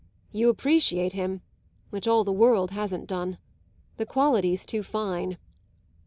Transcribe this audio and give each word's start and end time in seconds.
"You 0.31 0.49
appreciate 0.49 1.13
him, 1.13 1.41
which 1.91 2.07
all 2.07 2.23
the 2.23 2.31
world 2.33 2.71
hasn't 2.71 3.05
done. 3.05 3.37
The 3.97 4.05
quality's 4.07 4.65
too 4.65 4.81
fine." 4.81 5.37